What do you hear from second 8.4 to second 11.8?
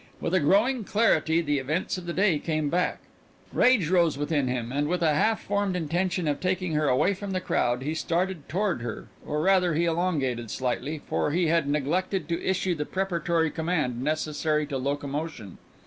toward her or rather he elongated slightly, for he had